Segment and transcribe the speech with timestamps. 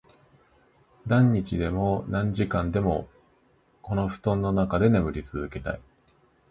[1.05, 3.07] 何日でも、何時間でも、
[3.83, 5.81] この布団の中で眠り続けたい。